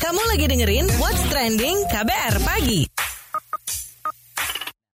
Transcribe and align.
Kamu 0.00 0.22
lagi 0.28 0.44
dengerin 0.44 0.84
What's 1.00 1.24
Trending 1.32 1.88
KBR 1.88 2.36
Pagi. 2.44 2.84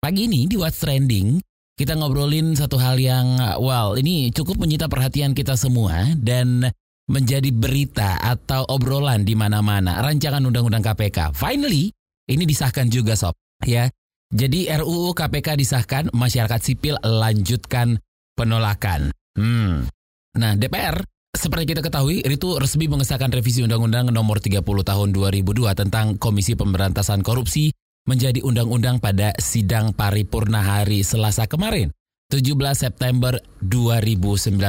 Pagi 0.00 0.22
ini 0.24 0.48
di 0.48 0.56
What's 0.56 0.80
Trending, 0.80 1.36
kita 1.76 2.00
ngobrolin 2.00 2.56
satu 2.56 2.80
hal 2.80 2.96
yang, 2.96 3.36
well, 3.60 4.00
ini 4.00 4.32
cukup 4.32 4.56
menyita 4.56 4.88
perhatian 4.88 5.36
kita 5.36 5.52
semua 5.52 6.16
dan 6.16 6.64
menjadi 7.12 7.52
berita 7.52 8.16
atau 8.24 8.64
obrolan 8.72 9.20
di 9.20 9.36
mana-mana. 9.36 10.00
Rancangan 10.00 10.48
Undang-Undang 10.48 10.80
KPK. 10.80 11.36
Finally, 11.36 11.92
ini 12.32 12.44
disahkan 12.48 12.88
juga 12.88 13.20
sob. 13.20 13.36
Ya, 13.68 13.92
jadi 14.32 14.80
RUU 14.80 15.12
KPK 15.12 15.60
disahkan, 15.60 16.08
masyarakat 16.16 16.60
sipil 16.64 16.96
lanjutkan 17.04 18.00
penolakan. 18.32 19.12
Hmm. 19.36 19.84
Nah, 20.40 20.56
DPR 20.56 21.02
seperti 21.40 21.74
kita 21.74 21.82
ketahui, 21.82 22.22
itu 22.22 22.48
resmi 22.60 22.86
mengesahkan 22.86 23.32
revisi 23.32 23.64
Undang-Undang 23.64 24.12
Nomor 24.12 24.38
30 24.38 24.62
Tahun 24.62 25.08
2002 25.10 25.72
tentang 25.72 26.14
Komisi 26.20 26.52
Pemberantasan 26.52 27.24
Korupsi 27.24 27.72
menjadi 28.04 28.44
undang-undang 28.44 29.00
pada 29.00 29.32
sidang 29.40 29.96
paripurna 29.96 30.60
hari 30.60 31.00
Selasa 31.00 31.48
kemarin, 31.48 31.90
17 32.28 32.54
September 32.76 33.40
2019. 33.66 34.62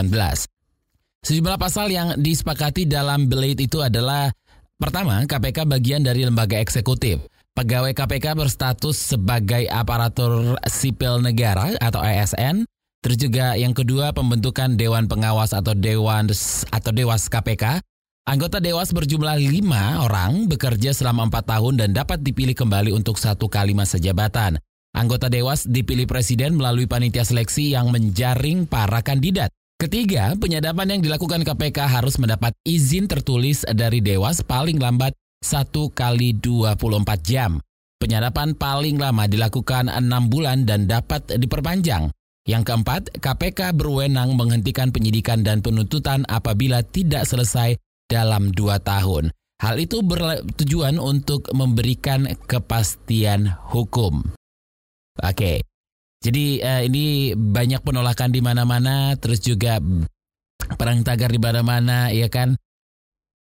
Sejumlah 1.21 1.58
pasal 1.62 1.94
yang 1.94 2.18
disepakati 2.18 2.90
dalam 2.90 3.30
Blade 3.30 3.62
itu 3.68 3.84
adalah 3.84 4.34
pertama, 4.80 5.21
KPK 5.27 5.70
bagian 5.70 6.02
dari 6.02 6.26
lembaga 6.26 6.57
eksekutif. 6.57 7.21
Pegawai 7.52 7.93
KPK 7.93 8.34
berstatus 8.34 8.96
sebagai 8.96 9.68
aparatur 9.68 10.57
sipil 10.66 11.21
negara 11.21 11.77
atau 11.77 12.02
ASN. 12.02 12.66
Terus 13.02 13.18
juga 13.18 13.58
yang 13.58 13.73
kedua 13.73 14.14
pembentukan 14.14 14.78
Dewan 14.78 15.10
Pengawas 15.10 15.58
atau 15.58 15.73
Dewan 15.73 16.30
atau 16.70 16.91
Dewas 16.94 17.26
KPK 17.26 17.82
Anggota 18.22 18.62
Dewas 18.62 18.94
berjumlah 18.94 19.41
lima 19.41 20.05
orang 20.05 20.46
bekerja 20.46 20.94
selama 20.94 21.26
empat 21.26 21.58
tahun 21.58 21.82
dan 21.82 21.90
dapat 21.90 22.22
dipilih 22.22 22.54
kembali 22.54 22.93
untuk 22.93 23.18
satu 23.18 23.49
kali 23.49 23.74
masa 23.74 23.98
jabatan. 23.98 24.62
Anggota 24.93 25.26
Dewas 25.26 25.66
dipilih 25.66 26.05
Presiden 26.05 26.54
melalui 26.54 26.85
panitia 26.85 27.26
seleksi 27.26 27.74
yang 27.74 27.90
menjaring 27.90 28.70
para 28.70 29.02
kandidat. 29.02 29.49
Ketiga, 29.82 30.38
penyadapan 30.38 30.93
yang 30.93 31.02
dilakukan 31.02 31.41
KPK 31.41 31.90
harus 31.90 32.21
mendapat 32.21 32.54
izin 32.62 33.10
tertulis 33.10 33.65
dari 33.65 34.05
Dewas 34.05 34.46
paling 34.46 34.77
lambat 34.77 35.18
satu 35.41 35.90
kali 35.90 36.38
24 36.38 36.77
jam. 37.26 37.58
Penyadapan 37.98 38.54
paling 38.54 39.02
lama 39.02 39.26
dilakukan 39.26 39.90
enam 39.90 40.30
bulan 40.30 40.70
dan 40.70 40.86
dapat 40.86 41.26
diperpanjang. 41.41 42.13
Yang 42.49 42.73
keempat, 42.73 43.01
KPK 43.21 43.77
berwenang 43.77 44.34
menghentikan 44.34 44.89
penyidikan 44.89 45.45
dan 45.45 45.61
penuntutan 45.61 46.25
apabila 46.25 46.81
tidak 46.81 47.29
selesai 47.29 47.77
dalam 48.09 48.49
dua 48.49 48.81
tahun. 48.81 49.29
Hal 49.61 49.77
itu 49.77 50.01
bertujuan 50.01 50.97
untuk 50.97 51.45
memberikan 51.53 52.25
kepastian 52.49 53.45
hukum. 53.69 54.25
Oke, 55.21 55.62
jadi 56.21 56.45
uh, 56.65 56.81
ini 56.85 57.37
banyak 57.37 57.85
penolakan 57.85 58.34
di 58.34 58.41
mana-mana, 58.41 59.13
terus 59.21 59.37
juga 59.41 59.77
perang 60.77 61.05
tagar 61.05 61.29
di 61.29 61.37
mana-mana, 61.37 62.09
ya 62.09 62.25
kan? 62.25 62.57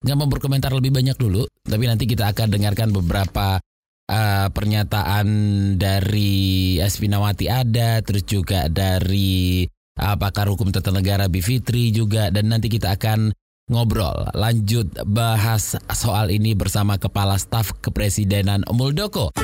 Nggak 0.01 0.17
mau 0.17 0.29
berkomentar 0.29 0.73
lebih 0.73 0.89
banyak 0.89 1.17
dulu, 1.17 1.45
tapi 1.65 1.85
nanti 1.85 2.09
kita 2.09 2.33
akan 2.33 2.53
dengarkan 2.53 2.89
beberapa 2.93 3.61
uh, 4.07 4.47
pernyataan 4.51 5.27
dari 5.75 6.79
Asfinawati 6.79 7.45
ada, 7.51 8.01
terus 8.01 8.23
juga 8.27 8.67
dari 8.71 9.67
uh, 9.99 10.15
pakar 10.15 10.47
hukum 10.51 10.71
tata 10.71 10.89
negara 10.91 11.27
Bivitri 11.27 11.91
juga, 11.93 12.31
dan 12.31 12.51
nanti 12.51 12.71
kita 12.71 12.95
akan 12.95 13.31
ngobrol 13.67 14.31
lanjut 14.31 14.95
bahas 15.03 15.75
soal 15.91 16.31
ini 16.31 16.55
bersama 16.55 16.95
Kepala 16.95 17.35
Staf 17.35 17.75
Kepresidenan 17.83 18.63
Muldoko. 18.71 19.35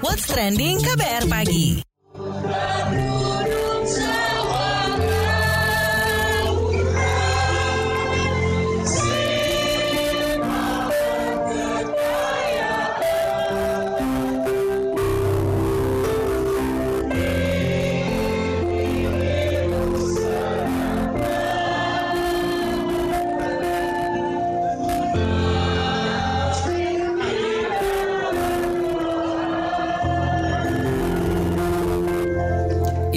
What's 0.00 0.24
trending 0.28 0.80
KBR 0.80 1.28
pagi? 1.28 1.87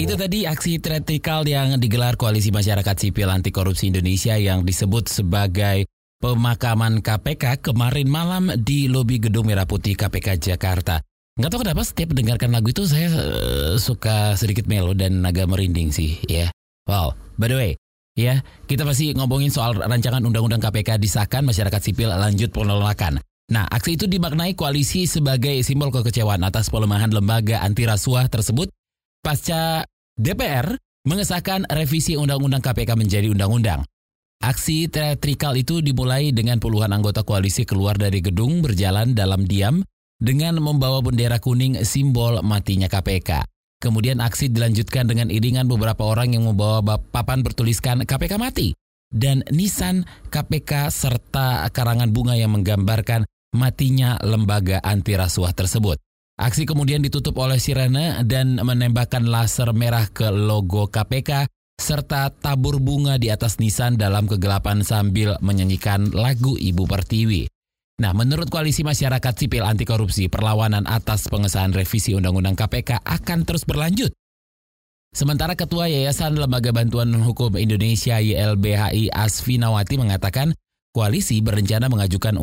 Itu 0.02 0.18
tadi 0.18 0.44
aksi 0.44 0.82
teatrikal 0.82 1.46
yang 1.46 1.78
digelar 1.78 2.18
Koalisi 2.18 2.50
Masyarakat 2.50 2.96
Sipil 2.98 3.30
Anti 3.30 3.54
Korupsi 3.54 3.86
Indonesia 3.86 4.34
yang 4.34 4.66
disebut 4.66 5.06
sebagai 5.06 5.86
pemakaman 6.18 7.00
KPK 7.00 7.62
kemarin 7.62 8.10
malam 8.10 8.50
di 8.60 8.90
lobi 8.90 9.22
Gedung 9.22 9.46
Merah 9.46 9.62
Putih 9.62 9.94
KPK 9.94 10.42
Jakarta. 10.42 11.06
Nggak 11.38 11.50
tahu 11.54 11.60
kenapa 11.64 11.82
setiap 11.86 12.12
mendengarkan 12.12 12.50
lagu 12.52 12.74
itu 12.74 12.84
saya 12.84 13.08
uh, 13.08 13.74
suka 13.80 14.34
sedikit 14.34 14.68
melo 14.68 14.92
dan 14.92 15.22
agak 15.24 15.48
merinding 15.48 15.94
sih 15.94 16.20
ya. 16.28 16.52
Wow, 16.84 17.14
by 17.38 17.46
the 17.48 17.56
way, 17.56 17.72
ya 18.18 18.44
kita 18.68 18.84
masih 18.84 19.16
ngomongin 19.16 19.48
soal 19.52 19.76
rancangan 19.76 20.22
Undang-Undang 20.24 20.62
KPK 20.62 21.00
disahkan 21.00 21.42
masyarakat 21.44 21.80
sipil 21.80 22.12
lanjut 22.12 22.52
penolakan. 22.52 23.20
Nah, 23.52 23.68
aksi 23.68 24.00
itu 24.00 24.08
dimaknai 24.08 24.56
koalisi 24.56 25.04
sebagai 25.04 25.60
simbol 25.60 25.92
kekecewaan 25.92 26.40
atas 26.46 26.72
pelemahan 26.72 27.12
lembaga 27.12 27.60
anti 27.60 27.84
rasuah 27.84 28.30
tersebut 28.32 28.72
pasca 29.20 29.84
DPR 30.16 30.78
mengesahkan 31.04 31.66
revisi 31.68 32.14
Undang-Undang 32.14 32.62
KPK 32.62 32.90
menjadi 32.94 33.28
undang-undang. 33.28 33.82
Aksi 34.42 34.90
teatrikal 34.90 35.54
itu 35.54 35.78
dimulai 35.78 36.34
dengan 36.34 36.58
puluhan 36.58 36.90
anggota 36.90 37.22
koalisi 37.22 37.62
keluar 37.62 37.94
dari 37.94 38.18
gedung 38.18 38.58
berjalan 38.58 39.14
dalam 39.14 39.46
diam 39.46 39.86
dengan 40.18 40.58
membawa 40.58 40.98
bendera 40.98 41.38
kuning 41.38 41.82
simbol 41.86 42.42
matinya 42.42 42.90
KPK. 42.90 43.51
Kemudian 43.82 44.22
aksi 44.22 44.46
dilanjutkan 44.46 45.10
dengan 45.10 45.26
iringan 45.26 45.66
beberapa 45.66 46.06
orang 46.06 46.38
yang 46.38 46.46
membawa 46.46 46.78
papan 47.02 47.42
bertuliskan 47.42 48.06
KPK 48.06 48.38
mati 48.38 48.78
dan 49.10 49.42
nisan 49.50 50.06
KPK 50.30 50.88
serta 50.94 51.66
karangan 51.74 52.14
bunga 52.14 52.38
yang 52.38 52.54
menggambarkan 52.54 53.26
matinya 53.52 54.16
lembaga 54.22 54.78
anti 54.80 55.18
rasuah 55.18 55.50
tersebut. 55.50 55.98
Aksi 56.38 56.62
kemudian 56.62 57.04
ditutup 57.04 57.36
oleh 57.42 57.60
sirene 57.60 58.22
dan 58.24 58.56
menembakkan 58.62 59.26
laser 59.26 59.74
merah 59.76 60.08
ke 60.08 60.30
logo 60.32 60.88
KPK 60.88 61.50
serta 61.76 62.32
tabur 62.32 62.78
bunga 62.78 63.18
di 63.18 63.28
atas 63.28 63.58
nisan 63.58 63.98
dalam 63.98 64.30
kegelapan 64.30 64.80
sambil 64.86 65.36
menyanyikan 65.42 66.14
lagu 66.14 66.54
Ibu 66.56 66.88
Pertiwi. 66.88 67.50
Nah, 68.00 68.16
menurut 68.16 68.48
Koalisi 68.48 68.80
Masyarakat 68.80 69.34
Sipil 69.36 69.60
Anti 69.60 69.84
Korupsi, 69.84 70.32
perlawanan 70.32 70.88
atas 70.88 71.28
pengesahan 71.28 71.76
revisi 71.76 72.16
Undang-Undang 72.16 72.56
KPK 72.56 73.04
akan 73.04 73.44
terus 73.44 73.68
berlanjut. 73.68 74.16
Sementara 75.12 75.52
Ketua 75.52 75.92
Yayasan 75.92 76.40
Lembaga 76.40 76.72
Bantuan 76.72 77.12
Hukum 77.12 77.60
Indonesia 77.60 78.16
YLBHI 78.16 79.12
Asfinawati 79.12 80.00
mengatakan 80.00 80.56
koalisi 80.96 81.44
berencana 81.44 81.92
mengajukan 81.92 82.40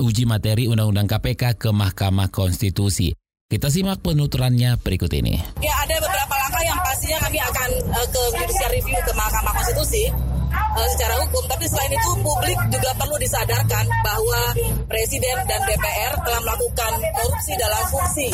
uji 0.00 0.24
materi 0.24 0.64
Undang-Undang 0.64 1.12
KPK 1.12 1.60
ke 1.60 1.68
Mahkamah 1.76 2.32
Konstitusi. 2.32 3.12
Kita 3.52 3.68
simak 3.68 4.00
penuturannya 4.00 4.80
berikut 4.80 5.12
ini. 5.12 5.36
Ya 5.60 5.76
ada 5.76 5.96
beberapa 6.00 6.34
langkah 6.34 6.64
yang 6.64 6.80
pastinya 6.80 7.20
kami 7.20 7.38
akan 7.38 7.68
uh, 7.94 8.06
ke 8.08 8.22
judicial 8.32 8.70
review 8.72 8.98
ke 9.04 9.12
Mahkamah 9.12 9.52
Konstitusi 9.52 10.35
uh, 10.76 10.88
secara 10.92 11.14
hukum. 11.24 11.42
Tapi 11.48 11.64
selain 11.66 11.92
itu 11.96 12.10
publik 12.20 12.58
juga 12.68 12.90
perlu 13.00 13.16
disadarkan 13.16 13.84
bahwa 14.04 14.40
Presiden 14.86 15.36
dan 15.48 15.60
DPR 15.64 16.14
telah 16.22 16.40
melakukan 16.44 16.92
korupsi 17.16 17.52
dalam 17.56 17.82
fungsi 17.88 18.28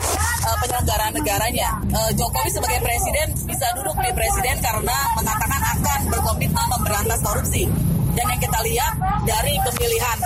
uh, 0.44 0.56
penyelenggaraan 0.60 1.12
negaranya. 1.14 1.68
Uh, 1.94 2.10
Jokowi 2.18 2.50
sebagai 2.50 2.80
Presiden 2.82 3.28
bisa 3.46 3.66
duduk 3.78 3.96
di 4.02 4.10
Presiden 4.12 4.56
karena 4.58 4.96
mengatakan 5.16 5.62
akan 5.78 6.00
berkomitmen 6.10 6.66
memberantas 6.78 7.20
korupsi. 7.22 7.64
Dan 8.12 8.28
yang 8.28 8.42
kita 8.44 8.60
lihat 8.60 8.92
dari 9.24 9.56
pemilihan 9.64 10.16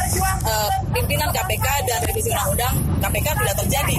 uh, 0.42 0.70
pimpinan 0.90 1.30
KPK 1.30 1.66
dan 1.86 1.98
revisi 2.02 2.34
undang-undang 2.34 2.74
KPK 2.98 3.26
tidak 3.38 3.56
terjadi. 3.62 3.96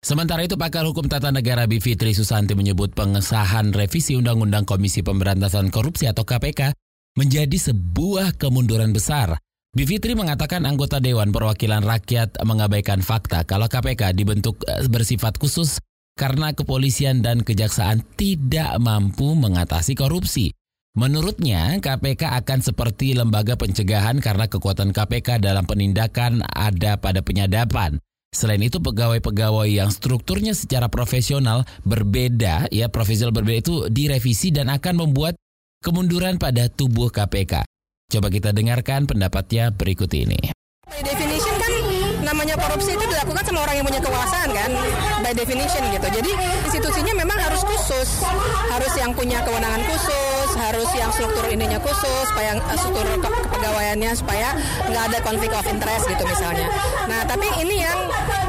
Sementara 0.00 0.42
itu 0.42 0.56
pakar 0.56 0.88
hukum 0.88 1.06
tata 1.06 1.28
negara 1.28 1.68
Bivitri 1.68 2.16
Susanti 2.16 2.56
menyebut 2.56 2.96
pengesahan 2.96 3.68
revisi 3.70 4.16
Undang-Undang 4.16 4.64
Komisi 4.64 5.04
Pemberantasan 5.04 5.68
Korupsi 5.68 6.08
atau 6.08 6.24
KPK 6.24 6.72
menjadi 7.18 7.56
sebuah 7.56 8.38
kemunduran 8.38 8.94
besar. 8.94 9.38
Bivitri 9.70 10.18
mengatakan 10.18 10.66
anggota 10.66 10.98
Dewan 10.98 11.30
Perwakilan 11.30 11.86
Rakyat 11.86 12.42
mengabaikan 12.42 13.06
fakta 13.06 13.46
kalau 13.46 13.70
KPK 13.70 14.18
dibentuk 14.18 14.66
eh, 14.66 14.82
bersifat 14.90 15.38
khusus 15.38 15.78
karena 16.18 16.50
kepolisian 16.50 17.22
dan 17.22 17.46
kejaksaan 17.46 18.02
tidak 18.18 18.74
mampu 18.82 19.38
mengatasi 19.38 19.94
korupsi. 19.94 20.50
Menurutnya, 20.98 21.78
KPK 21.78 22.34
akan 22.42 22.66
seperti 22.66 23.14
lembaga 23.14 23.54
pencegahan 23.54 24.18
karena 24.18 24.50
kekuatan 24.50 24.90
KPK 24.90 25.38
dalam 25.38 25.62
penindakan 25.62 26.42
ada 26.50 26.98
pada 26.98 27.22
penyadapan. 27.22 28.02
Selain 28.34 28.58
itu, 28.58 28.82
pegawai-pegawai 28.82 29.70
yang 29.70 29.94
strukturnya 29.94 30.50
secara 30.50 30.90
profesional 30.90 31.62
berbeda, 31.86 32.66
ya 32.74 32.90
profesional 32.90 33.30
berbeda 33.30 33.58
itu 33.62 33.76
direvisi 33.86 34.50
dan 34.50 34.66
akan 34.66 35.06
membuat 35.06 35.38
kemunduran 35.80 36.36
pada 36.36 36.68
tubuh 36.68 37.08
KPK. 37.08 37.64
Coba 38.12 38.28
kita 38.28 38.52
dengarkan 38.52 39.08
pendapatnya 39.08 39.72
berikut 39.72 40.12
ini. 40.12 40.52
By 40.90 41.00
definition 41.06 41.54
kan 41.56 41.72
namanya 42.26 42.58
korupsi 42.58 42.92
itu 42.92 43.04
dilakukan 43.06 43.46
sama 43.46 43.64
orang 43.64 43.80
yang 43.80 43.86
punya 43.86 44.00
kekuasaan 44.02 44.48
kan? 44.52 44.70
By 45.24 45.32
definition 45.32 45.82
gitu. 45.88 46.08
Jadi 46.20 46.32
institusinya 46.68 47.14
memang 47.24 47.38
harus 47.40 47.62
khusus. 47.64 48.26
Harus 48.68 48.92
yang 48.98 49.16
punya 49.16 49.40
kewenangan 49.40 49.80
khusus 49.88 50.30
harus 50.60 50.90
yang 50.92 51.10
struktur 51.14 51.44
ininya 51.48 51.78
khusus 51.80 52.24
supaya 52.30 52.58
uh, 52.58 52.76
struktur 52.76 53.06
ke 53.16 53.28
kepegawaiannya 53.48 54.12
supaya 54.12 54.52
nggak 54.86 55.04
ada 55.10 55.18
konflik 55.24 55.52
of 55.56 55.64
interest 55.66 56.04
gitu 56.10 56.24
misalnya. 56.26 56.68
Nah 57.08 57.24
tapi 57.24 57.46
ini 57.62 57.80
yang 57.80 57.98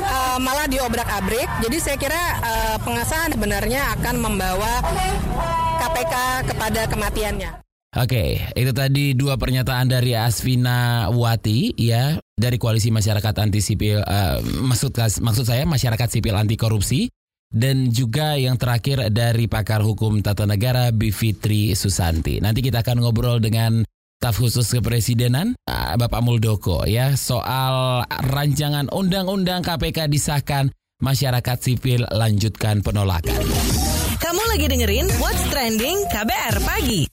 uh, 0.06 0.38
malah 0.42 0.66
diobrak 0.68 1.07
abrik 1.07 1.48
jadi 1.63 1.77
saya 1.77 1.98
kira 1.98 2.22
uh, 2.42 2.77
pengesahan 2.81 3.31
sebenarnya 3.31 3.81
akan 4.00 4.16
membawa 4.19 4.84
KPK 5.81 6.45
kepada 6.54 6.81
kematiannya 6.86 7.51
Oke, 7.92 8.39
itu 8.56 8.72
tadi 8.72 9.12
dua 9.12 9.36
pernyataan 9.36 9.92
dari 9.92 10.16
Asvina 10.16 11.12
Wati 11.12 11.75
ya 11.75 12.16
dari 12.39 12.56
Koalisi 12.56 12.88
Masyarakat 12.88 13.36
Anti 13.36 13.60
Sipil 13.60 14.00
uh, 14.00 14.39
maksud 14.39 14.95
maksud 14.95 15.44
saya 15.44 15.68
masyarakat 15.68 16.07
sipil 16.07 16.39
anti 16.39 16.56
korupsi 16.56 17.12
dan 17.51 17.92
juga 17.92 18.39
yang 18.39 18.56
terakhir 18.56 19.12
dari 19.12 19.51
pakar 19.51 19.83
hukum 19.83 20.24
tata 20.24 20.48
negara 20.48 20.95
Bivitri 20.95 21.75
Susanti. 21.75 22.39
Nanti 22.39 22.63
kita 22.63 22.80
akan 22.80 23.04
ngobrol 23.04 23.44
dengan 23.44 23.84
staf 24.24 24.39
khusus 24.39 24.72
kepresidenan 24.72 25.60
uh, 25.68 26.00
Bapak 26.00 26.24
Muldoko 26.24 26.88
ya 26.88 27.19
soal 27.19 28.07
rancangan 28.07 28.88
undang-undang 28.88 29.68
KPK 29.68 30.07
disahkan 30.07 30.72
masyarakat 31.04 31.57
sipil 31.60 32.07
lanjutkan 32.07 32.80
penolakan. 32.80 33.36
Kamu 34.31 34.48
lagi 34.48 34.63
dengerin 34.63 35.12
What's 35.19 35.44
Trending 35.51 36.07
KBR 36.07 36.63
pagi. 36.63 37.04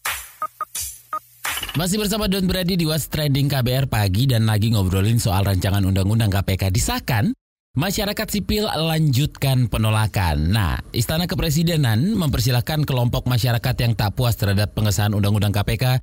Masih 1.75 1.99
bersama 1.99 2.31
Don 2.31 2.47
Brady 2.47 2.79
di 2.79 2.87
What's 2.87 3.11
Trending 3.11 3.51
KBR 3.51 3.91
pagi 3.91 4.31
dan 4.31 4.47
lagi 4.47 4.71
ngobrolin 4.71 5.19
soal 5.19 5.43
rancangan 5.43 5.83
undang-undang 5.83 6.31
KPK 6.31 6.71
disahkan. 6.71 7.35
Masyarakat 7.75 8.23
sipil 8.31 8.71
lanjutkan 8.71 9.67
penolakan. 9.67 10.55
Nah, 10.55 10.79
Istana 10.95 11.27
Kepresidenan 11.27 12.15
mempersilahkan 12.15 12.87
kelompok 12.87 13.27
masyarakat 13.27 13.75
yang 13.83 13.99
tak 13.99 14.15
puas 14.15 14.39
terhadap 14.39 14.79
pengesahan 14.79 15.11
undang-undang 15.11 15.51
KPK 15.51 15.99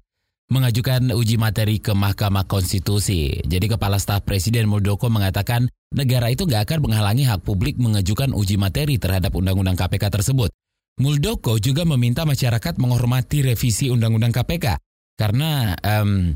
mengajukan 0.51 1.15
uji 1.15 1.39
materi 1.39 1.79
ke 1.79 1.95
Mahkamah 1.95 2.43
Konstitusi. 2.43 3.39
Jadi 3.47 3.71
Kepala 3.71 4.03
Staf 4.03 4.27
Presiden 4.27 4.67
Muldoko 4.67 5.07
mengatakan 5.07 5.71
negara 5.95 6.27
itu 6.27 6.43
gak 6.43 6.67
akan 6.67 6.91
menghalangi 6.91 7.23
hak 7.23 7.39
publik 7.39 7.79
mengajukan 7.79 8.35
uji 8.35 8.59
materi 8.59 8.99
terhadap 8.99 9.31
undang-undang 9.31 9.79
KPK 9.79 10.11
tersebut. 10.11 10.51
Muldoko 10.95 11.59
juga 11.59 11.83
meminta 11.83 12.23
masyarakat 12.23 12.79
menghormati 12.79 13.43
revisi 13.43 13.91
undang-undang 13.91 14.31
KPK 14.31 14.79
karena 15.19 15.75
um, 15.83 16.31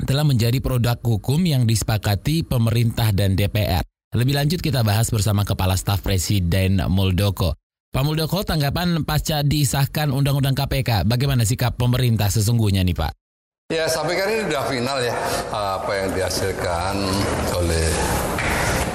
telah 0.00 0.24
menjadi 0.24 0.56
produk 0.64 0.96
hukum 1.04 1.44
yang 1.44 1.68
disepakati 1.68 2.48
pemerintah 2.48 3.12
dan 3.12 3.36
DPR. 3.36 3.84
Lebih 4.16 4.40
lanjut 4.40 4.64
kita 4.64 4.80
bahas 4.80 5.12
bersama 5.12 5.44
Kepala 5.44 5.76
Staf 5.76 6.00
Presiden 6.00 6.80
Muldoko. 6.88 7.52
Pak 7.92 8.02
Muldoko, 8.06 8.40
tanggapan 8.40 9.04
pasca 9.04 9.44
disahkan 9.44 10.14
Undang-Undang 10.14 10.56
KPK, 10.56 11.04
bagaimana 11.04 11.44
sikap 11.44 11.76
pemerintah 11.76 12.32
sesungguhnya 12.32 12.80
nih 12.86 12.96
Pak? 12.96 13.12
Ya 13.70 13.86
sampai 13.86 14.18
kali 14.18 14.34
ini 14.34 14.42
sudah 14.50 14.64
final 14.66 14.98
ya 14.98 15.14
apa 15.54 15.90
yang 15.94 16.08
dihasilkan 16.10 16.94
oleh 17.54 17.86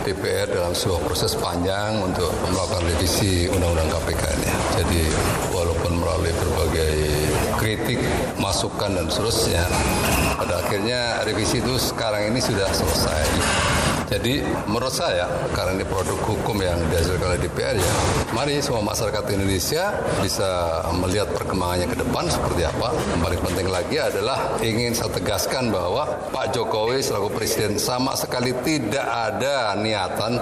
DPR 0.05 0.45
dalam 0.53 0.77
sebuah 0.77 1.01
proses 1.01 1.33
panjang 1.33 1.97
untuk 1.97 2.29
melakukan 2.53 2.85
revisi 2.85 3.49
Undang-Undang 3.49 3.89
KPK 3.89 4.23
ini. 4.37 4.51
Jadi 4.77 5.01
walaupun 5.49 5.97
melalui 5.97 6.29
berbagai 6.29 6.95
kritik, 7.57 7.97
masukan 8.37 8.93
dan 8.93 9.09
seterusnya, 9.09 9.65
pada 10.37 10.61
akhirnya 10.61 11.25
revisi 11.25 11.57
itu 11.57 11.73
sekarang 11.81 12.29
ini 12.29 12.37
sudah 12.37 12.69
selesai. 12.69 13.74
Jadi 14.05 14.45
menurut 14.69 14.93
saya 14.93 15.25
karena 15.57 15.81
ini 15.81 15.85
produk 15.89 16.17
hukum 16.21 16.61
yang 16.61 16.77
dihasilkan 16.93 17.25
oleh 17.25 17.41
DPR 17.41 17.73
ya, 17.73 17.93
mari 18.37 18.61
semua 18.61 18.85
masyarakat 18.85 19.25
Indonesia 19.33 19.89
bisa 20.21 20.81
melihat 20.93 21.33
perkembangannya 21.33 21.89
ke 21.89 21.97
depan 22.05 22.29
seperti 22.29 22.69
apa. 22.69 22.93
Yang 22.93 23.21
paling 23.25 23.41
penting 23.49 23.67
lagi 23.73 23.97
adalah 23.97 24.37
ingin 24.61 24.93
saya 24.93 25.09
tegaskan 25.09 25.73
bahwa 25.73 26.05
Pak 26.29 26.53
Jokowi 26.53 27.01
selaku 27.01 27.33
presiden 27.33 27.81
sama 27.81 28.13
sekali 28.13 28.53
tidak 28.61 29.09
ada 29.09 29.73
niatan 29.73 30.37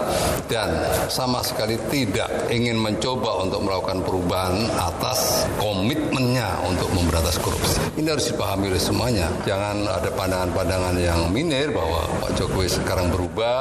dan 0.51 0.69
sama 1.07 1.39
sekali 1.39 1.79
tidak 1.87 2.51
ingin 2.51 2.75
mencoba 2.75 3.47
untuk 3.47 3.63
melakukan 3.63 4.03
perubahan 4.03 4.67
atas 4.75 5.47
komitmennya 5.55 6.67
untuk 6.67 6.91
memberantas 6.91 7.39
korupsi. 7.39 7.79
Ini 7.95 8.11
harus 8.11 8.27
dipahami 8.27 8.75
oleh 8.75 8.81
semuanya. 8.81 9.31
Jangan 9.47 9.87
ada 9.87 10.09
pandangan-pandangan 10.11 10.95
yang 10.99 11.31
minir 11.31 11.71
bahwa 11.71 12.03
Pak 12.19 12.35
Jokowi 12.35 12.67
sekarang 12.67 13.07
berubah 13.13 13.52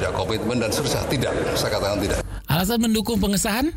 tidak 0.00 0.12
komitmen 0.16 0.56
dan 0.56 0.70
seterusnya. 0.72 1.02
Tidak, 1.06 1.32
saya 1.58 1.70
katakan 1.76 1.98
tidak. 2.00 2.18
Alasan 2.48 2.78
mendukung 2.82 3.20
pengesahan? 3.20 3.70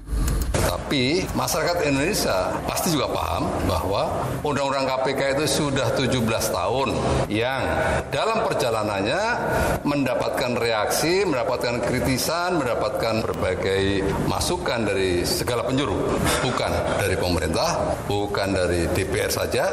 Tapi 0.54 1.26
masyarakat 1.34 1.90
Indonesia 1.90 2.54
pasti 2.70 2.94
juga 2.94 3.10
paham 3.10 3.50
bahwa 3.66 4.14
Undang-Undang 4.46 4.86
KPK 4.86 5.22
itu 5.40 5.46
sudah 5.50 5.90
17 5.98 6.22
tahun 6.54 6.90
yang 7.34 7.62
dalam 8.14 8.46
perjalanannya 8.46 9.24
mendapatkan 9.82 10.54
reaksi, 10.54 11.26
mendapatkan 11.26 11.82
kritisan, 11.82 12.62
mendapatkan 12.62 13.26
berbagai 13.26 14.06
masukan 14.30 14.86
dari 14.86 15.26
segala 15.26 15.66
penjuru. 15.66 15.98
Bukan 16.46 16.72
dari 17.02 17.16
pemerintah, 17.18 17.98
bukan 18.06 18.54
dari 18.54 18.86
DPR 18.94 19.34
saja, 19.34 19.72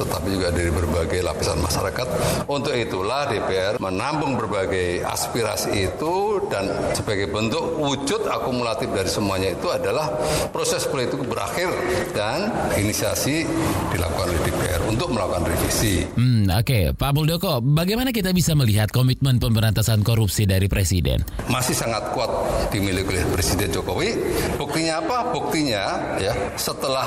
tetapi 0.00 0.34
juga 0.34 0.50
dari 0.50 0.72
berbagai 0.74 1.22
lapisan 1.22 1.62
masyarakat. 1.62 2.08
Untuk 2.50 2.74
itulah 2.74 3.30
DPR 3.30 3.78
menampung 3.78 4.34
berbagai 4.34 5.04
aspirasi 5.06 5.92
itu 5.92 6.42
dan 6.50 6.66
sebagai 6.96 7.30
bentuk 7.30 7.78
wujud 7.78 8.26
akumulatif 8.26 8.90
dari 8.90 9.10
semuanya 9.12 9.54
itu 9.54 9.68
adalah 9.70 10.15
proses 10.50 10.84
politik 10.88 11.20
berakhir 11.26 11.68
dan 12.12 12.52
inisiasi 12.78 13.44
dilakukan 13.92 14.32
oleh 14.32 14.42
DPR 14.46 14.80
untuk 14.88 15.12
melakukan 15.12 15.48
revisi. 15.48 16.06
Hmm, 16.16 16.48
oke, 16.50 16.62
okay. 16.62 16.82
Pak 16.92 17.10
Muldoko, 17.12 17.60
bagaimana 17.60 18.14
kita 18.14 18.32
bisa 18.32 18.56
melihat 18.56 18.88
komitmen 18.92 19.36
pemberantasan 19.42 20.00
korupsi 20.06 20.48
dari 20.48 20.70
Presiden? 20.70 21.24
Masih 21.50 21.76
sangat 21.76 22.12
kuat 22.12 22.30
dimiliki 22.70 23.16
oleh 23.16 23.24
Presiden 23.32 23.72
Jokowi. 23.72 24.10
Buktinya 24.56 25.02
apa? 25.02 25.32
Buktinya 25.32 26.16
ya 26.20 26.32
setelah 26.56 27.04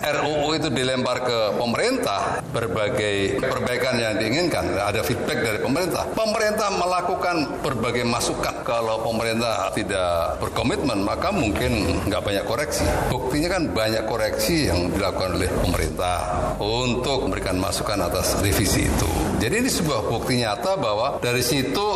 RUU 0.00 0.56
itu 0.56 0.68
dilempar 0.72 1.22
ke 1.24 1.38
pemerintah, 1.56 2.42
berbagai 2.50 3.40
perbaikan 3.42 3.98
yang 3.98 4.14
diinginkan, 4.18 4.64
ada 4.78 5.00
feedback 5.04 5.38
dari 5.42 5.58
pemerintah. 5.62 6.06
Pemerintah 6.14 6.68
melakukan 6.74 7.36
berbagai 7.64 8.04
masukan. 8.06 8.62
Kalau 8.62 9.02
pemerintah 9.02 9.72
tidak 9.74 10.40
berkomitmen, 10.42 11.02
maka 11.02 11.30
mungkin 11.34 12.02
nggak 12.06 12.22
banyak 12.22 12.39
koreksi. 12.46 12.84
Buktinya 13.08 13.48
kan 13.50 13.62
banyak 13.72 14.04
koreksi 14.04 14.68
yang 14.68 14.92
dilakukan 14.92 15.36
oleh 15.36 15.50
pemerintah 15.64 16.18
untuk 16.60 17.26
memberikan 17.26 17.56
masukan 17.56 18.00
atas 18.06 18.38
revisi 18.40 18.86
itu. 18.86 19.10
Jadi 19.40 19.64
ini 19.64 19.70
sebuah 19.72 20.06
bukti 20.08 20.40
nyata 20.40 20.76
bahwa 20.76 21.20
dari 21.20 21.40
situ 21.40 21.86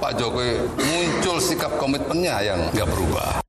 Pak 0.00 0.12
Jokowi 0.16 0.64
muncul 0.80 1.36
sikap 1.40 1.76
komitmennya 1.76 2.36
yang 2.44 2.60
nggak 2.72 2.88
berubah. 2.88 3.44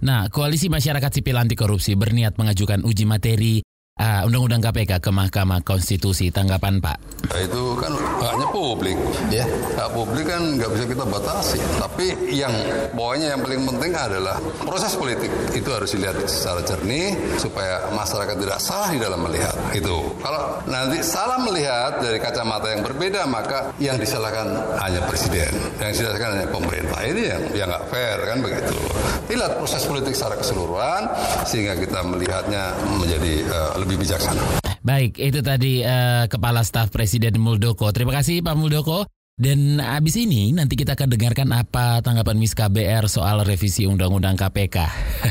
Nah, 0.00 0.32
Koalisi 0.32 0.72
Masyarakat 0.72 1.20
Sipil 1.20 1.36
Anti 1.36 1.52
Korupsi 1.52 1.92
berniat 1.92 2.40
mengajukan 2.40 2.88
uji 2.88 3.04
materi 3.04 3.60
uh, 4.00 4.26
Undang-Undang 4.26 4.62
KPK 4.64 4.92
ke 5.04 5.10
Mahkamah 5.12 5.60
Konstitusi. 5.60 6.32
Tanggapan 6.32 6.80
Pak? 6.80 6.96
Nah, 7.30 7.40
itu 7.44 7.62
kan 7.76 7.92
haknya 8.24 8.48
publik, 8.48 8.96
ya. 9.28 9.44
Hak 9.76 9.92
publik 9.92 10.26
kan 10.26 10.42
nggak 10.56 10.70
bisa 10.72 10.84
kita 10.88 11.04
batasi. 11.04 11.60
Tapi 11.78 12.06
yang 12.32 12.50
pokoknya 12.96 13.36
yang 13.36 13.40
paling 13.44 13.62
penting 13.68 13.92
adalah 13.92 14.36
proses 14.64 14.96
politik 14.96 15.30
itu 15.52 15.68
harus 15.70 15.92
dilihat 15.92 16.16
secara 16.26 16.64
jernih 16.64 17.14
supaya 17.36 17.92
masyarakat 17.92 18.34
tidak 18.40 18.58
salah 18.58 18.88
di 18.90 18.98
dalam 18.98 19.20
melihat. 19.20 19.54
Itu. 19.76 20.16
Kalau 20.24 20.64
nanti 20.66 21.04
salah 21.04 21.38
melihat 21.44 22.00
dari 22.00 22.18
kacamata 22.18 22.72
yang 22.72 22.82
berbeda, 22.82 23.28
maka 23.28 23.70
yang 23.78 24.00
disalahkan 24.00 24.50
hanya 24.80 25.04
presiden, 25.06 25.52
yang 25.78 25.92
disalahkan 25.92 26.40
hanya 26.40 26.48
pemerintah. 26.48 26.98
Ini 27.04 27.22
yang 27.22 27.42
yang 27.54 27.68
nggak 27.70 27.84
fair 27.92 28.16
kan 28.24 28.38
begitu. 28.40 28.76
Lihat 29.30 29.62
proses 29.62 29.86
politik 29.86 30.12
secara 30.12 30.34
keseluruhan 30.36 31.02
sehingga 31.46 31.78
kita 31.78 32.02
melihatnya 32.02 32.74
menjadi 32.98 33.46
uh, 33.46 33.72
lebih 33.78 33.89
lebih 33.90 34.06
bijaksana. 34.06 34.62
Baik, 34.86 35.18
itu 35.18 35.42
tadi 35.42 35.82
uh, 35.82 36.30
Kepala 36.30 36.62
Staf 36.62 36.94
Presiden 36.94 37.42
Muldoko. 37.42 37.90
Terima 37.90 38.14
kasih 38.14 38.38
Pak 38.38 38.54
Muldoko. 38.54 39.02
Dan 39.34 39.80
abis 39.80 40.20
ini 40.20 40.52
nanti 40.52 40.76
kita 40.76 40.94
akan 40.94 41.16
dengarkan 41.16 41.48
apa 41.56 42.04
tanggapan 42.04 42.36
Miss 42.38 42.52
KBR 42.52 43.08
soal 43.08 43.42
revisi 43.42 43.88
Undang-Undang 43.88 44.36
KPK. 44.36 44.76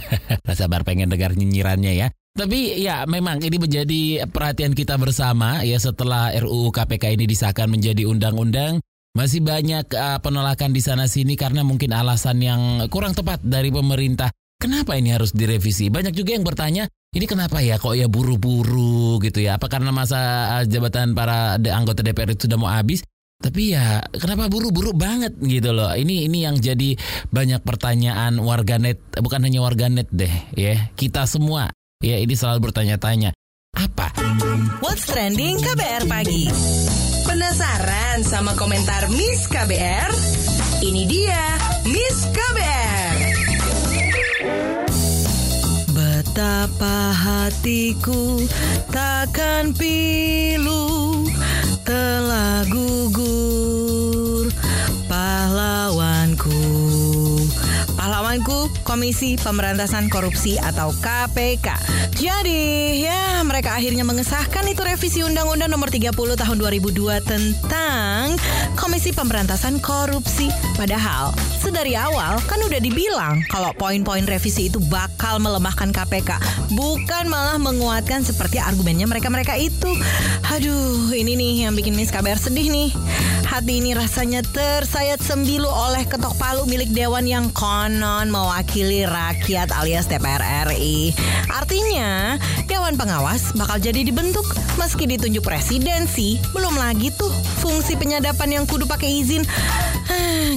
Sabar 0.60 0.84
pengen 0.84 1.08
dengar 1.08 1.38
nyinyirannya 1.38 1.94
ya. 1.94 2.08
Tapi 2.34 2.82
ya 2.82 3.06
memang 3.06 3.40
ini 3.40 3.58
menjadi 3.62 4.02
perhatian 4.28 4.74
kita 4.74 4.98
bersama 4.98 5.62
ya 5.62 5.78
setelah 5.78 6.34
RUU 6.36 6.74
KPK 6.74 7.16
ini 7.16 7.30
disahkan 7.30 7.70
menjadi 7.70 8.10
undang-undang 8.10 8.82
masih 9.14 9.46
banyak 9.46 9.86
uh, 9.94 10.18
penolakan 10.22 10.74
di 10.74 10.82
sana 10.82 11.06
sini 11.06 11.38
karena 11.38 11.62
mungkin 11.62 11.94
alasan 11.94 12.42
yang 12.42 12.62
kurang 12.90 13.14
tepat 13.14 13.42
dari 13.46 13.70
pemerintah. 13.70 14.34
Kenapa 14.60 15.00
ini 15.00 15.16
harus 15.16 15.32
direvisi? 15.32 15.88
Banyak 15.88 16.12
juga 16.12 16.36
yang 16.36 16.44
bertanya, 16.44 16.84
ini 17.16 17.26
kenapa 17.26 17.62
ya 17.62 17.82
kok 17.82 17.98
ya 17.98 18.06
buru-buru 18.06 19.18
gitu 19.24 19.42
ya? 19.42 19.58
Apa 19.58 19.72
karena 19.72 19.90
masa 19.90 20.20
uh, 20.60 20.64
jabatan 20.66 21.18
para 21.18 21.58
anggota 21.58 22.06
DPR 22.06 22.34
itu 22.34 22.46
sudah 22.46 22.60
mau 22.60 22.70
habis? 22.70 23.02
Tapi 23.40 23.72
ya 23.72 24.04
kenapa 24.20 24.52
buru-buru 24.52 24.92
banget 24.92 25.34
gitu 25.40 25.72
loh. 25.72 25.96
Ini 25.96 26.28
ini 26.28 26.44
yang 26.44 26.60
jadi 26.60 27.00
banyak 27.32 27.64
pertanyaan 27.64 28.36
warganet, 28.44 29.00
bukan 29.16 29.48
hanya 29.48 29.64
warganet 29.64 30.12
deh 30.12 30.32
ya. 30.54 30.92
Kita 30.94 31.24
semua 31.24 31.72
Ya 32.00 32.16
ini 32.16 32.32
selalu 32.32 32.72
bertanya-tanya, 32.72 33.36
apa? 33.76 34.08
What's 34.80 35.04
trending 35.04 35.60
KBR 35.60 36.08
pagi? 36.08 36.48
Penasaran 37.28 38.24
sama 38.24 38.56
komentar 38.56 39.12
Miss 39.12 39.52
KBR? 39.52 40.08
Ini 40.80 41.04
dia 41.04 41.60
Miss 41.92 42.24
KBR. 42.32 42.59
Betapa 46.40 47.12
hatiku 47.12 48.48
takkan 48.88 49.76
pilu 49.76 51.28
telah 51.84 52.64
gugur 52.64 53.89
pahlawanku 58.30 58.86
Komisi 58.86 59.42
Pemberantasan 59.42 60.06
Korupsi 60.06 60.62
atau 60.62 60.94
KPK. 61.02 61.66
Jadi 62.14 63.02
ya 63.02 63.42
mereka 63.42 63.74
akhirnya 63.74 64.06
mengesahkan 64.06 64.70
itu 64.70 64.86
revisi 64.86 65.26
Undang-Undang 65.26 65.74
Nomor 65.74 65.90
30 65.90 66.14
Tahun 66.14 66.58
2002 66.62 67.26
tentang 67.26 68.38
Komisi 68.78 69.18
Pemberantasan 69.18 69.82
Korupsi. 69.82 70.46
Padahal 70.78 71.34
sedari 71.58 71.98
awal 71.98 72.38
kan 72.46 72.62
udah 72.62 72.78
dibilang 72.78 73.42
kalau 73.50 73.74
poin-poin 73.74 74.22
revisi 74.30 74.70
itu 74.70 74.78
bakal 74.78 75.42
melemahkan 75.42 75.90
KPK, 75.90 76.38
bukan 76.78 77.34
malah 77.34 77.58
menguatkan 77.58 78.22
seperti 78.22 78.62
argumennya 78.62 79.10
mereka-mereka 79.10 79.58
itu. 79.58 79.90
Aduh, 80.54 81.10
ini 81.18 81.34
nih 81.34 81.66
yang 81.66 81.74
bikin 81.74 81.98
Miss 81.98 82.14
KBR 82.14 82.38
sedih 82.38 82.70
nih. 82.70 82.94
Hati 83.50 83.82
ini 83.82 83.98
rasanya 83.98 84.46
tersayat 84.46 85.26
sembilu 85.26 85.66
oleh 85.66 86.06
ketok 86.06 86.38
palu 86.38 86.70
milik 86.70 86.94
dewan 86.94 87.26
yang 87.26 87.50
konon 87.50 88.30
mewakili 88.30 89.10
rakyat 89.10 89.74
alias 89.74 90.06
DPR 90.06 90.70
RI. 90.70 91.18
Artinya, 91.50 92.38
dewan 92.70 92.94
pengawas 92.94 93.50
bakal 93.58 93.82
jadi 93.82 94.06
dibentuk 94.06 94.46
meski 94.78 95.10
ditunjuk 95.10 95.42
presiden 95.42 96.06
sih. 96.06 96.38
Belum 96.54 96.78
lagi 96.78 97.10
tuh 97.10 97.34
fungsi 97.58 97.98
penyadapan 97.98 98.62
yang 98.62 98.66
kudu 98.70 98.86
pakai 98.86 99.18
izin. 99.18 99.42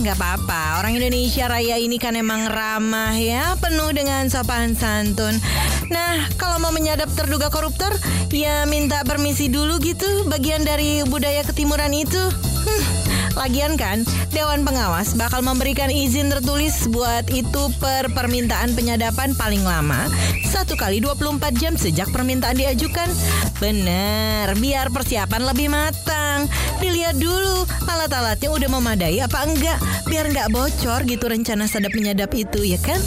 Nggak 0.04 0.20
apa-apa, 0.20 0.84
orang 0.84 0.92
Indonesia 1.00 1.48
Raya 1.48 1.80
ini 1.80 1.96
kan 1.96 2.12
emang 2.12 2.44
ramah 2.44 3.16
ya, 3.16 3.56
penuh 3.56 3.88
dengan 3.96 4.28
sopan 4.28 4.76
santun. 4.76 5.40
Nah, 5.88 6.28
kalau 6.36 6.60
mau 6.60 6.68
menyadap 6.76 7.08
terduga 7.16 7.48
koruptor, 7.48 7.96
ya 8.28 8.68
minta 8.68 9.00
permisi 9.00 9.48
dulu 9.48 9.80
gitu, 9.80 10.28
bagian 10.28 10.60
dari 10.60 11.00
budaya 11.08 11.40
ketimuran 11.40 11.96
itu. 11.96 12.51
Huh. 12.64 12.98
Lagian 13.32 13.80
kan, 13.80 14.04
Dewan 14.30 14.62
Pengawas 14.62 15.16
bakal 15.16 15.40
memberikan 15.40 15.88
izin 15.88 16.28
tertulis 16.28 16.84
buat 16.92 17.26
itu 17.32 17.72
per 17.80 18.12
permintaan 18.12 18.76
penyadapan 18.76 19.32
paling 19.36 19.64
lama 19.64 20.08
satu 20.52 20.76
kali 20.76 21.00
24 21.00 21.56
jam 21.56 21.72
sejak 21.80 22.12
permintaan 22.12 22.60
diajukan. 22.60 23.08
Bener, 23.56 24.52
biar 24.60 24.92
persiapan 24.92 25.48
lebih 25.48 25.72
matang. 25.72 26.44
Dilihat 26.76 27.16
dulu 27.16 27.64
alat-alatnya 27.88 28.52
udah 28.52 28.68
memadai 28.68 29.16
apa 29.24 29.48
enggak, 29.48 29.80
biar 30.12 30.28
nggak 30.28 30.52
bocor 30.52 31.08
gitu 31.08 31.24
rencana 31.24 31.64
sadap 31.64 31.96
menyadap 31.96 32.28
itu 32.36 32.68
ya 32.68 32.76
kan? 32.84 33.00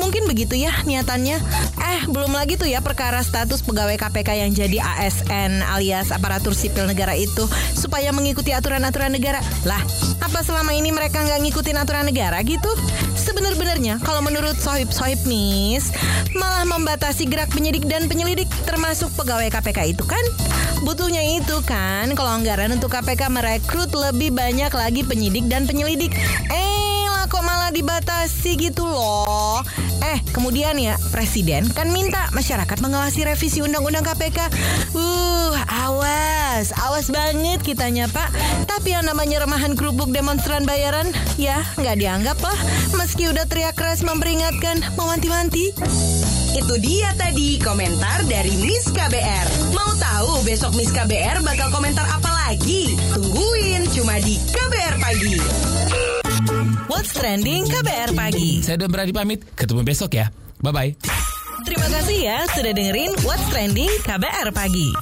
Mungkin 0.00 0.24
begitu 0.24 0.56
ya 0.56 0.72
niatannya. 0.88 1.36
Eh, 1.84 2.00
belum 2.08 2.32
lagi 2.32 2.56
tuh 2.56 2.68
ya 2.68 2.80
perkara 2.80 3.20
status 3.20 3.60
pegawai 3.60 4.00
KPK 4.00 4.28
yang 4.46 4.52
jadi 4.56 4.80
ASN 4.80 5.66
alias 5.68 6.10
aparatur 6.12 6.56
sipil 6.56 6.88
negara 6.88 7.12
itu 7.12 7.44
supaya 7.76 8.08
mengikuti 8.10 8.56
aturan-aturan 8.56 9.12
negara. 9.12 9.44
Lah, 9.66 9.82
apa 10.22 10.46
selama 10.46 10.70
ini 10.78 10.94
mereka 10.94 11.26
nggak 11.26 11.42
ngikutin 11.42 11.74
aturan 11.82 12.06
negara 12.06 12.38
gitu? 12.46 12.70
Sebenar-benarnya, 13.18 13.98
kalau 13.98 14.22
menurut 14.22 14.54
sohib-sohib 14.62 15.18
Miss, 15.26 15.90
malah 16.38 16.62
membatasi 16.62 17.26
gerak 17.26 17.50
penyidik 17.50 17.82
dan 17.90 18.06
penyelidik 18.06 18.46
termasuk 18.62 19.10
pegawai 19.18 19.50
KPK 19.50 19.98
itu 19.98 20.06
kan? 20.06 20.22
Butuhnya 20.86 21.18
itu 21.42 21.58
kan, 21.66 22.14
kalau 22.14 22.30
anggaran 22.30 22.78
untuk 22.78 22.94
KPK 22.94 23.26
merekrut 23.26 23.90
lebih 23.90 24.30
banyak 24.30 24.70
lagi 24.70 25.02
penyidik 25.02 25.50
dan 25.50 25.66
penyelidik. 25.66 26.14
Eh, 26.46 26.75
kok 27.26 27.42
malah 27.42 27.74
dibatasi 27.74 28.54
gitu 28.58 28.86
loh. 28.86 29.62
Eh, 30.02 30.18
kemudian 30.30 30.78
ya, 30.78 30.94
Presiden 31.10 31.66
kan 31.74 31.90
minta 31.90 32.30
masyarakat 32.30 32.78
mengawasi 32.78 33.26
revisi 33.26 33.58
Undang-Undang 33.62 34.06
KPK. 34.06 34.38
Uh, 34.94 35.54
awas, 35.66 36.70
awas 36.78 37.10
banget 37.10 37.62
kitanya 37.66 38.06
Pak. 38.06 38.30
Tapi 38.70 38.94
yang 38.94 39.04
namanya 39.04 39.42
remahan 39.42 39.74
kerupuk 39.74 40.14
demonstran 40.14 40.62
bayaran, 40.62 41.10
ya 41.34 41.66
nggak 41.74 41.98
dianggap 41.98 42.38
lah. 42.38 42.58
Meski 42.94 43.26
udah 43.26 43.44
teriak 43.50 43.74
keras 43.74 44.06
memperingatkan, 44.06 44.78
mewanti-wanti. 44.94 45.74
Itu 46.56 46.74
dia 46.80 47.12
tadi 47.18 47.58
komentar 47.60 48.24
dari 48.30 48.54
Miss 48.62 48.88
KBR. 48.88 49.74
Mau 49.74 49.92
tahu 49.98 50.40
besok 50.46 50.72
Miss 50.78 50.94
KBR 50.94 51.42
bakal 51.42 51.68
komentar 51.74 52.06
apa 52.08 52.30
lagi? 52.48 52.94
Tungguin 53.12 53.84
cuma 53.92 54.16
di 54.22 54.38
KBR 54.54 54.96
Pagi. 55.02 56.05
What's 56.86 57.10
Trending 57.18 57.66
KBR 57.66 58.14
Pagi. 58.14 58.62
Saya 58.62 58.78
Don 58.78 58.86
Brady 58.94 59.10
pamit, 59.10 59.42
ketemu 59.58 59.82
besok 59.82 60.14
ya. 60.14 60.30
Bye-bye. 60.62 60.94
Terima 61.66 61.86
kasih 61.90 62.18
ya 62.22 62.38
sudah 62.54 62.70
dengerin 62.70 63.10
What's 63.26 63.42
Trending 63.50 63.90
KBR 64.06 64.54
Pagi. 64.54 64.94